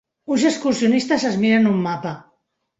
[0.35, 2.19] Uns excursionistes es miren un mapa.